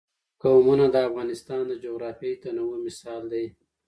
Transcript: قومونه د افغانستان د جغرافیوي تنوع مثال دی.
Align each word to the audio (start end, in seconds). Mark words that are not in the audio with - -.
قومونه 0.43 0.85
د 0.91 0.95
افغانستان 1.07 1.61
د 1.67 1.71
جغرافیوي 1.83 2.37
تنوع 2.43 2.75
مثال 2.85 3.21
دی. 3.33 3.45